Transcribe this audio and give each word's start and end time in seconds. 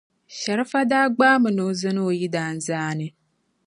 Sharifa 0.37 0.79
daa 0.91 1.07
gbaai 1.15 1.39
mi 1.43 1.49
ni 1.55 1.61
o 1.69 1.71
zani 1.79 2.01
o 2.09 2.11
yidana 2.19 2.59
zaani. 2.67 3.05